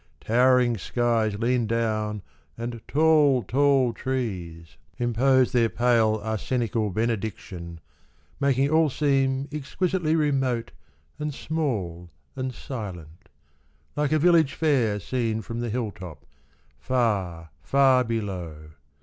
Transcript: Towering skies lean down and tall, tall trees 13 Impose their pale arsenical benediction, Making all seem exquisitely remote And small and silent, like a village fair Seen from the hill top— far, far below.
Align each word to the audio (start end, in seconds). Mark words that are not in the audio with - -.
Towering 0.19 0.79
skies 0.79 1.37
lean 1.37 1.67
down 1.67 2.23
and 2.57 2.81
tall, 2.87 3.43
tall 3.43 3.93
trees 3.93 4.77
13 4.93 5.07
Impose 5.09 5.51
their 5.51 5.69
pale 5.69 6.19
arsenical 6.23 6.89
benediction, 6.89 7.79
Making 8.39 8.71
all 8.71 8.89
seem 8.89 9.47
exquisitely 9.51 10.15
remote 10.15 10.71
And 11.19 11.31
small 11.31 12.09
and 12.35 12.51
silent, 12.51 13.29
like 13.95 14.11
a 14.11 14.17
village 14.17 14.55
fair 14.55 14.99
Seen 14.99 15.43
from 15.43 15.59
the 15.59 15.69
hill 15.69 15.91
top— 15.91 16.25
far, 16.79 17.51
far 17.61 18.03
below. 18.03 18.71